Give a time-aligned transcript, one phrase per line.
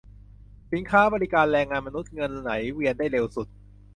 [0.71, 3.47] สินค้า บริการ แรงงานมนุษย์ เงินไหลเวียนได้เร็วสุด